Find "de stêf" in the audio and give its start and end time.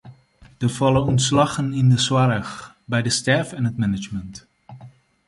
3.05-3.47